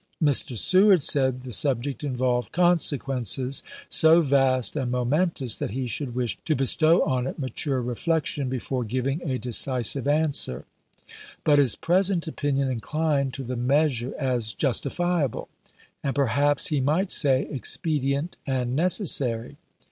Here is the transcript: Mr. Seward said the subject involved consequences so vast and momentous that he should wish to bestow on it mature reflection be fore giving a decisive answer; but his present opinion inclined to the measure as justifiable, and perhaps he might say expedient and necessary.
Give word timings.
Mr. 0.19 0.57
Seward 0.57 1.03
said 1.03 1.41
the 1.41 1.51
subject 1.51 2.03
involved 2.03 2.51
consequences 2.51 3.61
so 3.87 4.19
vast 4.21 4.75
and 4.75 4.89
momentous 4.89 5.57
that 5.57 5.69
he 5.69 5.85
should 5.85 6.15
wish 6.15 6.39
to 6.43 6.55
bestow 6.55 7.03
on 7.03 7.27
it 7.27 7.37
mature 7.37 7.79
reflection 7.79 8.49
be 8.49 8.57
fore 8.57 8.83
giving 8.83 9.21
a 9.21 9.37
decisive 9.37 10.07
answer; 10.07 10.65
but 11.43 11.59
his 11.59 11.75
present 11.75 12.27
opinion 12.27 12.67
inclined 12.67 13.31
to 13.35 13.43
the 13.43 13.55
measure 13.55 14.15
as 14.17 14.55
justifiable, 14.55 15.49
and 16.03 16.15
perhaps 16.15 16.69
he 16.69 16.81
might 16.81 17.11
say 17.11 17.43
expedient 17.51 18.37
and 18.47 18.75
necessary. 18.75 19.55